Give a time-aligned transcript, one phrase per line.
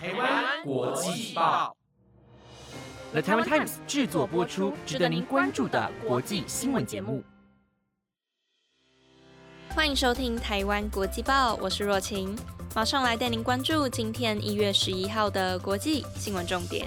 [0.00, 1.76] 台湾国际报
[3.10, 7.20] ，The Taiwan Times 制作播出，值得您关注的国际新闻节目。
[9.70, 12.38] 欢迎收听台湾国际报，我是若晴，
[12.76, 16.86] 马上来带您关注今天一月十一号的国际新闻重点。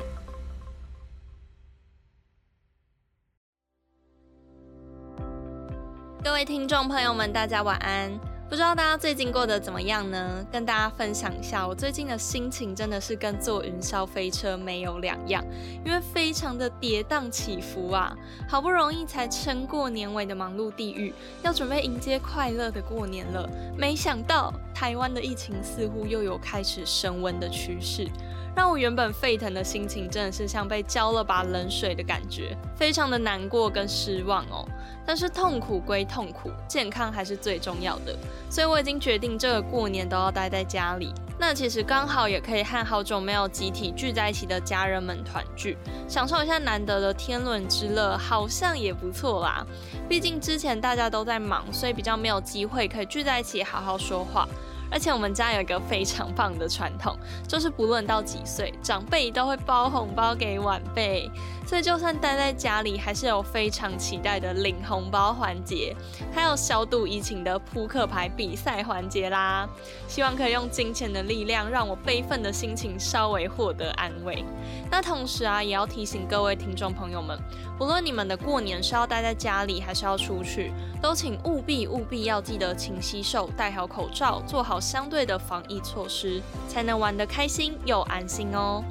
[6.23, 8.30] 各位听众朋友们，大家晚安。
[8.51, 10.45] 不知道大家最近过得怎么样呢？
[10.51, 15.41] 跟大家分享一下，我最近的心情真的是跟坐云霄飞车没有两样，
[15.85, 18.13] 因为非常的跌宕起伏啊！
[18.49, 28.05] 好不容易才撑过年尾的忙碌地狱，要准备迎接快乐的过年了，没想到台湾的疫情似乎又有开始升温的趋势。
[28.55, 34.67] 让我原本沸腾的心情，真的是像被浇了把冷水的感觉，非常的难过跟失望哦。
[35.05, 38.15] 但是痛苦归痛苦，健康还是最重要的，
[38.49, 41.13] 所以我已经决定这个过年都要待在家里。
[41.39, 45.75] 那其实刚好也可以和好久没有集体聚在一起的家人们团聚，
[46.07, 49.65] 享受一下难得的天伦之乐，好像也不错啦。
[50.07, 54.47] 毕竟之前大家都在忙，所以比较没有机会可以聚在一起好好说话。
[54.91, 61.31] 而且我们家有一个非常棒的传统，就是不论到几岁，长辈都会包红包给晚辈。
[61.71, 65.95] 所以就算待在家里，还是有非常期待的领红包环节，
[66.29, 69.65] 还有小赌怡情的扑克牌比赛环节啦。
[70.05, 74.43] 希望可以用金钱的力量，让我悲愤的心情稍微获得安慰。
[74.91, 77.39] 那同时啊，也要提醒各位听众朋友们，
[77.77, 88.83] 不论你们的过年是要待在家里，还是要出去，都请务必务必要记得勤洗手、戴好口罩，做好相对的防疫措施，才能玩得开心又安心哦。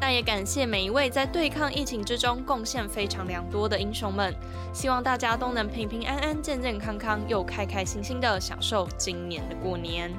[0.00, 4.34] 那也感谢每一位在对抗疫情之中贡献非常良多的英雄们，
[4.72, 10.12] 希望大家都能平平安安、健健康康，又开开心心的享受今年的过年。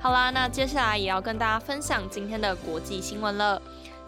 [0.00, 3.62] 好啦，那接下来也要跟大家分享今天的国际新闻了。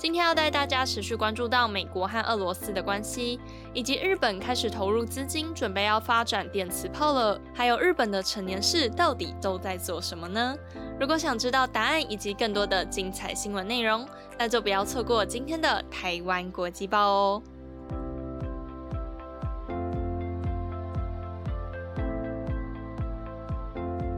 [0.04, 3.40] 今天要带大家持续关注到美国和俄罗斯的关系，
[3.72, 10.54] 以及日本开始投入资金准备要发展电磁炮了，还有日本的成年式到底都在做什么呢？
[11.00, 14.06] 如果想知道答案以及更多的精彩新闻内容，
[14.38, 17.42] 那就不要错过今天的台湾国际报哦。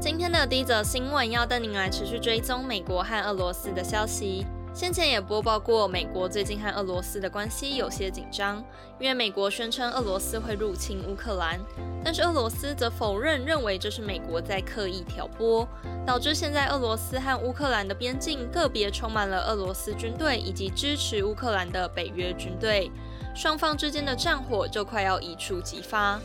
[0.00, 4.44] 今天的第一则新闻要带您来持续追踪美国和俄罗斯的消息。
[4.76, 8.62] 先前也播报过，美国最近和俄罗斯的关系有些紧张，
[9.00, 11.58] 因为美国宣称俄罗斯会入侵乌克兰，
[12.04, 15.66] 但是俄罗斯则否认，认为这是美国在刻意挑拨，
[16.06, 22.92] 导致现在俄罗斯和乌克兰的边境个别充满了俄罗斯军队以及支持乌克兰的北约军队，
[23.34, 26.20] 双方之间的战火就快要一触即发。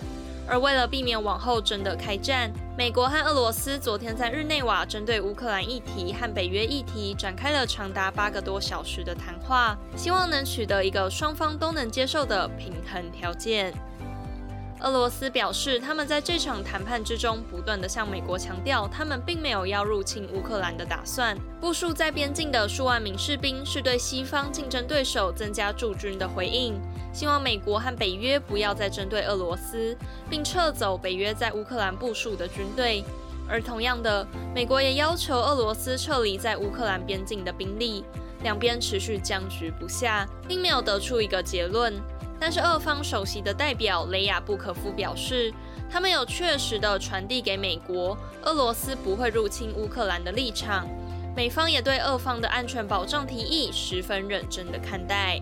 [0.47, 13.73] 而为了避免往后真的开战，美国和俄罗斯昨天在日内瓦针对乌克兰议题和北约议题展开了长达八个多小时的谈话，希望能取得一个双方都能接受的平衡条件。
[14.83, 21.37] 俄罗斯表示，他们在这场谈判之中不断地向美国强调，他们并没有要入侵乌克兰的打算。
[21.59, 26.81] 部署在边境的数万名士兵是对西方竞争对手增加驻军的回应，
[27.13, 29.97] 希望美国和北约不要再针对俄罗斯，
[30.29, 33.03] 并撤走北约在乌克兰部署的军队。
[33.49, 38.03] 而同样的，美国也要求俄罗斯撤离在乌克兰边境的兵力。
[38.43, 41.93] 两边持续僵局不下，并没有得出一个结论。
[42.39, 45.53] 但是，俄方首席的代表雷亚布可夫表示，
[45.91, 50.87] 他们有确实的传递给美国，俄罗斯不会入侵乌克兰的立场。
[51.35, 55.39] 美方也对俄方的安全保障提议十分认真的看待，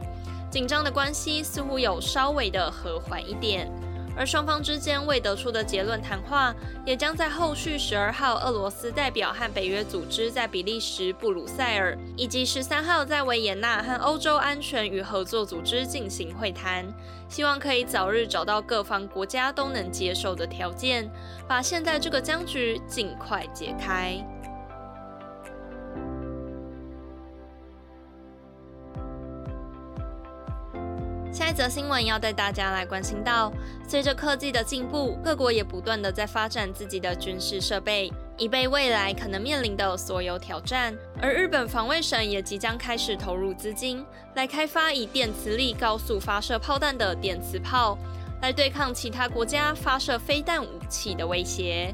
[0.50, 3.72] 紧张的关系似乎有稍微的和缓一点。
[4.18, 6.54] 而双方之间未得出的结论谈话，
[6.86, 16.86] 也将在后续十二号俄罗斯代表和北约组织在比利时布鲁塞尔，以及十三号在维也纳和欧洲安全与合作组织进行会谈，
[17.30, 21.10] 希望可以早日找到各方国家都能接受的条件，
[21.48, 24.22] 把现在这个僵局尽快解开。
[31.32, 33.54] 下一则新闻要带大家来关心到，
[33.88, 40.98] 随着科技的进步，各国也不断的在发展自己的军事设备，以备未来可能面临的所有挑战。
[41.22, 44.04] 而日本防卫省也即将开始投入资金，
[44.34, 47.96] 来开发以电磁力高速发射炮弹的电磁炮，
[48.42, 51.94] 来对抗其他国家发射飞弹武器的威胁。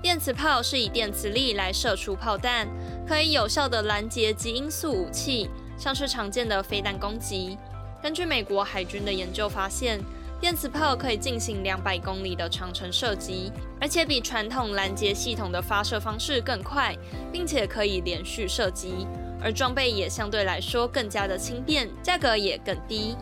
[0.00, 2.68] 电磁炮是以电磁力来射出炮弹，
[3.08, 7.58] 可以有效的拦截极音速武器，像是常见的飞弹攻击。
[8.02, 10.00] 根据美国海军的研究发现，
[10.40, 13.50] 电磁炮可以进行两百公里的长程射击，
[13.80, 16.96] 而且比传统拦截系统的发射方式更快，
[17.32, 19.06] 并且可以连续射击。
[19.42, 23.16] 而装备也相对来说更加的轻便，价格也更低。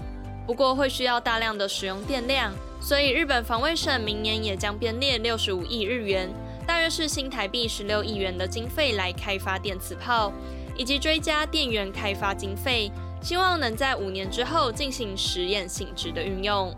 [0.47, 6.31] 不过会需要大量的使用电量，所以日本防卫省明年也将编列六十五亿日元，
[6.67, 10.33] 大约是新台币十六亿元的经费来开发电磁炮，
[10.77, 12.91] 以及追加电源开发经费，
[13.27, 16.73] 希望能在五年之后进行实验性质的运用。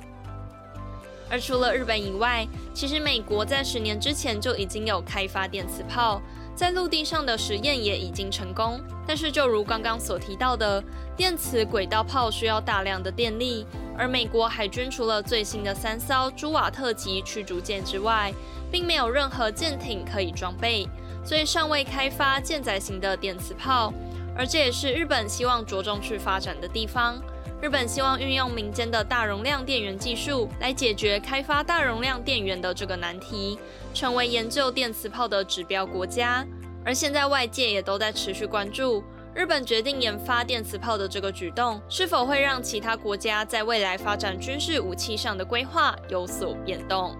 [1.29, 6.23] 而除了日本以外，其实美国在十年之前就已经有开发电磁炮。
[6.57, 10.83] 在陆地上的实验也已经成功，但是就如刚刚所提到的，
[11.15, 18.33] 电磁轨道炮需要大量的电力，而美国海军除了最新的三艘朱瓦特级驱逐舰之外，
[18.73, 20.89] 并没有任何舰艇可以装备，
[21.23, 23.93] 所以尚未开发舰载型的电磁炮，
[24.39, 27.21] 而这也是日本希望着重去发展的地方。
[27.61, 33.59] 日本希望运用民间的大容量电源技术来解决开发大容量电源的这个难题，
[33.93, 36.47] 成为研究电磁炮的指标国家。
[36.85, 39.03] 而现在外界也都在持续关注
[39.35, 47.17] 日本决定研发电磁炮的这个举动，是否会让其他国家在未来发展军事武器上的规划有所变动。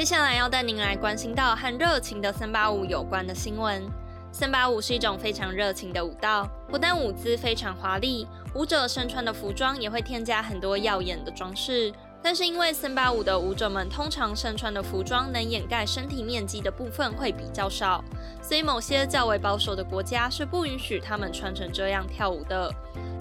[0.00, 3.86] 接下来要带您来关心到和热情的三八舞有关的新闻。
[4.32, 11.92] 三八舞是一种非常热情的舞蹈，不但舞姿非常华丽，舞者身穿的服装也会添加很多耀眼的装饰。
[12.22, 18.04] 但是因为森巴舞的舞者们通常身穿的服装能掩盖身体面积的部分会比较少，
[18.42, 22.70] 所以某些较为保守的国家是不允许他们穿成这样跳舞的。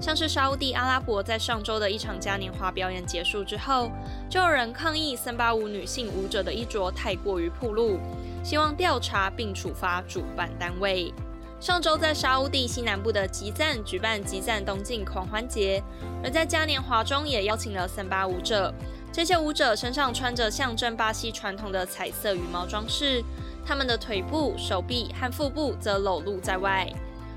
[0.01, 3.89] 像是沙地阿拉伯在上周的一场嘉年华表演结束之后，
[4.29, 7.99] 就有人抗议森巴舞女性舞者的衣着太过于暴露，
[8.43, 11.13] 希望调查并处罚主办单位。
[11.59, 15.83] 上周在沙地西南部的吉赞举办吉赞东进狂欢节，
[16.23, 18.73] 而在嘉年华中也邀请了三八舞者。
[19.11, 23.21] 这些舞者身上穿着象征巴西传统的彩色羽毛装饰，
[23.65, 26.87] 他们的腿部、手臂和腹部则裸露在外。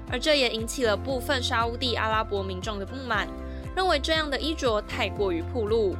[0.09, 3.27] 而这也引起了部分沙地阿拉伯民众的不满，
[3.75, 5.97] 认为这样的衣着太过于暴露。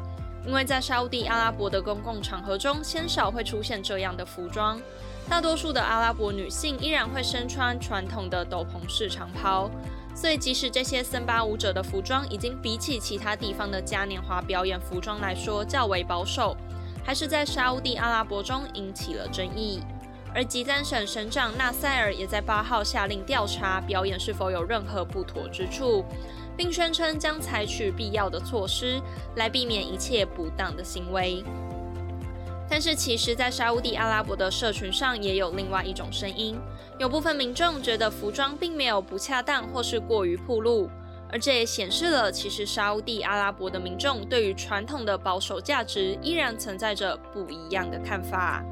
[0.47, 4.81] 因为在沙地阿拉伯的公共场合中，鲜少会出现这样的服装，
[5.29, 9.71] 大多数的阿拉伯女性依然会身穿传统的斗篷式长袍。
[10.15, 16.55] 所以，即使这些森巴舞者的服装已经比起其他地方的嘉年华表演服装来说较为保守，
[17.03, 19.81] 还是在沙地阿拉伯中引起了争议。
[20.35, 26.05] 而吉赞省省长纳塞尔也在八号下令调查表演是否有任何不妥之处，
[26.57, 29.01] 并宣称将采取必要的措施
[29.37, 31.43] 来避免一切不当的行为。
[32.73, 36.59] 但是，其实，在沙地阿拉伯的社群上也有另外一种声音，
[36.99, 40.89] 有部分民众觉得服装并没有不恰当或是过于暴露，
[41.31, 48.65] 而这也显示了其实沙地阿拉伯的民众对于传统的保守价值依然存在着不一样的看法。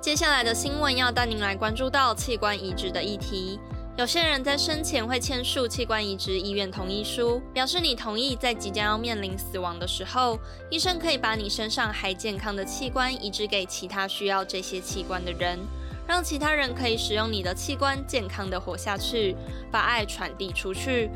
[0.00, 3.60] 接下来的新闻要带您来关注到器官移植的议题。
[3.96, 10.38] 有些人在生前会签署器官移植医院同意书，表示你同意在即将要面临死亡的时候，
[10.70, 15.58] 医生可以把你身上还健康的器官移植给其他需要这些器官的人，
[16.06, 19.34] 让其他人可以使用你的器官健康的活下去，
[19.72, 21.10] 把爱传递出去。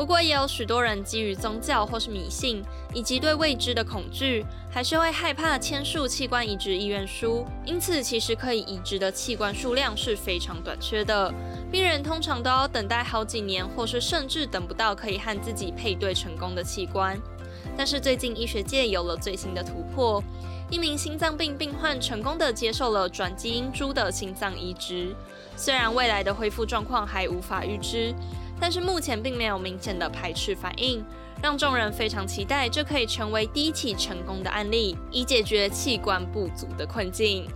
[0.00, 2.64] 不过，也有许多人基于宗教或是迷信，
[2.94, 7.44] 以及对未知的恐惧，还是会害怕签署器官移植意愿书。
[7.66, 11.30] 因此，其实可以移植的器官数量是非常短缺的。
[11.70, 17.20] 病人通常都要等待好几年，或是甚至等不到可以和自己配对成功的器官。
[17.76, 20.24] 但是，最近医学界有了最新的突破，
[20.70, 25.14] 一名心脏病病患成功的接受了转基因猪的心脏移植。
[25.56, 28.14] 虽然未来的恢复状况还无法预知。
[28.60, 31.02] 但是目前并没有明显的排斥反应，
[31.42, 37.48] 让众人非常期待这可以成为第一起成功的案例，以解决器官不足的困境。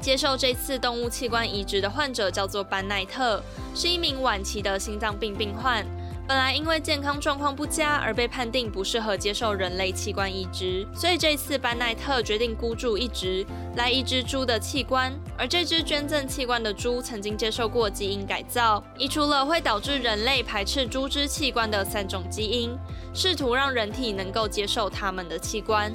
[0.00, 3.42] 接受这次动物器官移植的患者叫做班奈特，
[3.74, 5.86] 是一名晚期的心脏病病患。
[6.28, 13.44] 本来因为健康状况不佳而被判定不适合接受人类器官移植，所以这次班奈特决定孤注一掷
[13.76, 15.12] 来移植猪的器官。
[15.36, 22.70] 而这只捐赠器官的猪曾经接受过基因改造，移除了会导致人类排斥猪只器官的三种基因，
[23.12, 25.92] 试图让人体能够接受他们的器官。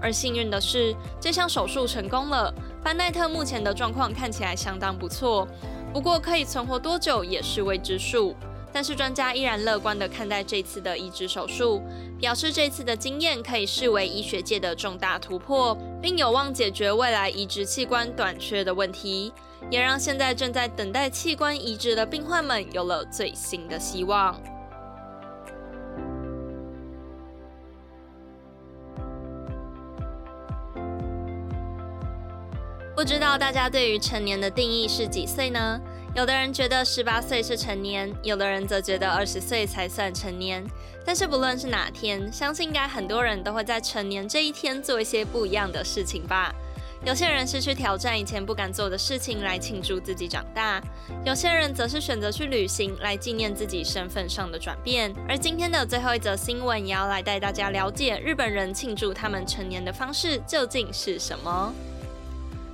[0.00, 2.52] 而幸运的是，这项手术成功了。
[2.82, 5.48] 班奈特目前的状况看起来相当不错，
[5.92, 8.36] 不过可以存活多久也是未知数。
[8.72, 11.82] 但是专家依然乐观地看待这次的移植手术，
[12.18, 19.32] 表示这次的经验可以视为医学界的重大突破，并有望解决未来移植器官短缺的问题，
[19.70, 24.40] 也让现在正在等待器官移植的病患们有了最新的希望。
[32.94, 35.80] 不知道大家对于成年的定义是几岁呢？
[36.14, 40.64] 有的人觉得十八岁是成年，有的人则觉得二十岁才算成年。
[41.06, 46.52] 但是不论是哪天，相信应该很多人都会在成年这一天做一些不一样的事情吧。
[47.06, 50.82] 有些人是去挑战以前不敢做的事情来庆祝自己长大，
[51.24, 55.14] 有些人则是选择去旅行来纪念自己身份上的转变。
[55.28, 61.72] 而今天的最后一则新闻，也要来带大家了解日本人庆祝他们成年的方式究竟是什么。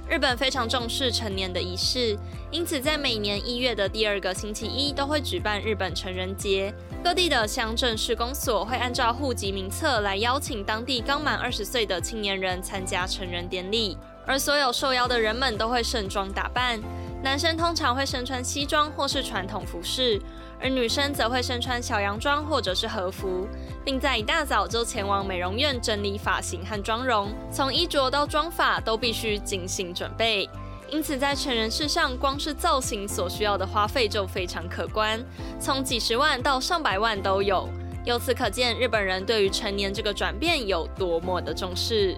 [0.09, 2.17] 日本非常重视成年的仪式，
[2.53, 6.73] 因此在每年一月的第二个星期一都会举办日本成人节。
[7.03, 16.81] 各地的乡镇市公所会按照户籍名册来邀请当地刚满二十岁的青年人参加成人典礼，而所有受邀的人们都会盛装打扮。
[17.23, 20.21] 男生通常会身穿西装或是传统服饰。
[20.59, 23.47] 而女生则会身穿小洋装或者是和服，
[23.85, 30.49] 并在一大早就前往美容院整理发型和妆容，从衣着到妆发都必须精心准备。
[30.89, 35.23] 因此，在成人式上，光是造型所需要的花费就非常可观，
[35.61, 37.69] 从几十万到上百万都有。
[38.07, 42.17] 由此可见，日本人对于成年这个转变有多么的重视。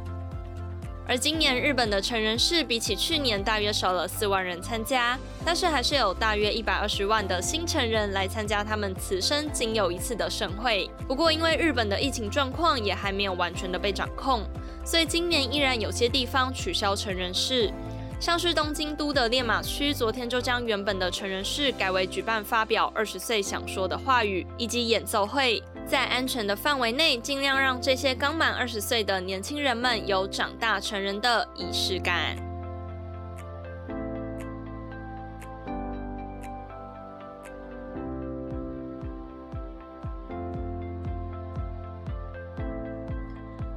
[1.09, 10.91] 而今年日本的成人式比起去年大约少了四万人参加，但是还是有大约一百二十万的新成人来参加他们此生仅有一次的盛会。
[11.09, 14.43] 不过，因为日本的疫情状况也还没有完全的被掌控，
[14.85, 17.73] 所以今年依然有些地方取消成人式。
[18.21, 32.37] 像是东京都的练马区，昨天就将原本的成人式改为举办发表二十岁想说的话语以及演奏会，在安全的范围内，尽量让这些刚满二十岁的年轻人们有长大成人的仪式感。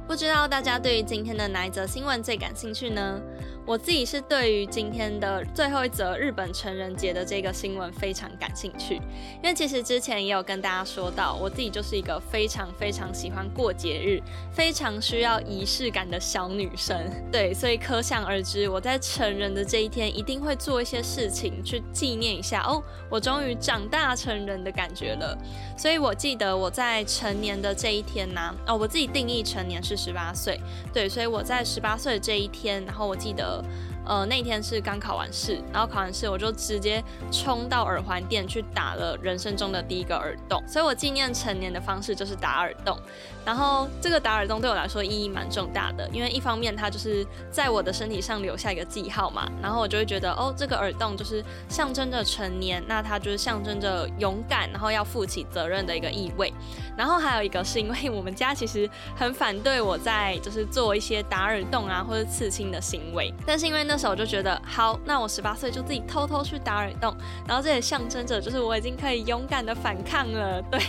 [0.06, 3.18] 不知道大家对于今天的哪一则新闻最感兴趣呢？
[3.64, 8.96] 我自己是对于今天的最后一则日本成人节的这个新闻非常感兴趣，
[9.36, 17.08] 因为其实之前也有跟大家说到，我自己就是一个非常非常喜欢过节日、非常需要仪式感的小女生。
[17.30, 25.38] 对，所以可想而知，我在成人的这一天一定会做一些事情去纪念一下哦，我终于长大成人的感觉了。
[25.78, 30.60] 所以我记得我在成年的这一天呢，哦，我自己定义成年是十八岁，
[30.92, 33.51] 对，所以我在十八岁的这一天，然后我记得。
[33.52, 33.64] well
[34.04, 42.98] 呃，那天是刚考完试，然后考完试我就直接冲到耳环店去打了人生中的第一个耳洞，所以我纪念成年的方式就是打耳洞。
[43.44, 56.52] 然后这个打耳洞对我来说意义蛮重大的，因为一方面它就是在我的身体上留下一个记号嘛，然后我就会觉得哦，这个耳洞就是象征着成年，那它就是象征着勇敢，然后要负起责任的一个意味。
[56.96, 67.14] 然后还有一个是因为我们家其实很反对我在就是做一些打耳洞啊或者刺青的行为，但是因为那那时候就觉得好，那我十八岁就自己偷偷去打耳洞，
[67.46, 70.80] 然后这也象征着就是我已经可以勇敢的反抗了，对，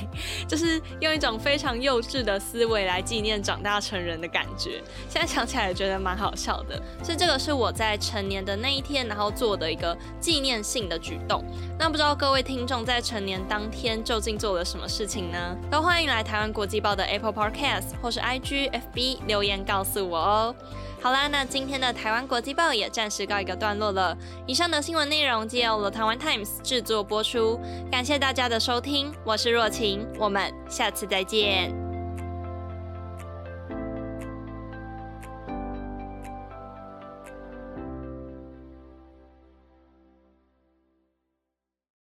[0.47, 4.81] 就是用一种非常幼稚的思维来纪念长大成人的感觉。
[5.09, 11.43] 现在想起来也觉得蛮好笑的，所以这个是我在成年的那一天然后做的一个纪念性的举动。
[11.77, 15.57] 那不知道各位听众在成年当天究竟做了什么事情呢？
[15.69, 20.55] 都欢迎来台湾国际报的 Apple Podcast 或是 IG FB 留言告诉我哦。
[21.03, 24.17] 好啦，那今天的台湾国际报也暂时告一个段落了。
[24.47, 27.59] 以上的新闻内容皆由了台湾 Times 制作播出，
[27.91, 31.92] 感谢大家的收听，我是若晴，我们下次再见。